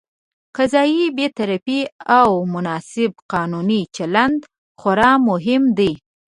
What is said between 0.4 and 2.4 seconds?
قضايي بېطرفي او